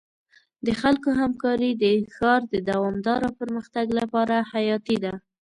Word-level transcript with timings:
د 0.65 0.67
خلکو 0.81 1.09
همکاري 1.21 1.71
د 1.83 1.83
ښار 2.15 2.41
د 2.53 2.55
دوامدار 2.69 3.21
پرمختګ 3.39 3.85
لپاره 3.99 4.35
حیاتي 4.51 4.97
ده. 5.03 5.13